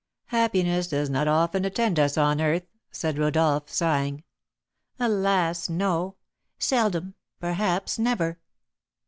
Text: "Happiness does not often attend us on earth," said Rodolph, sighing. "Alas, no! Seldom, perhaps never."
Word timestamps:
"Happiness 0.29 0.87
does 0.87 1.11
not 1.11 1.27
often 1.27 1.63
attend 1.63 1.99
us 1.99 2.17
on 2.17 2.41
earth," 2.41 2.65
said 2.89 3.19
Rodolph, 3.19 3.69
sighing. 3.69 4.23
"Alas, 4.99 5.69
no! 5.69 6.15
Seldom, 6.57 7.13
perhaps 7.39 7.99
never." 7.99 8.39